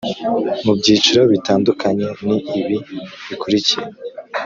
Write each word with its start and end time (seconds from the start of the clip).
mu 0.65 0.73
byiciro 0.79 1.21
bitandukanye 1.33 2.05
Ni 2.27 2.37
ibi 2.59 2.77
bikurikira 3.27 3.85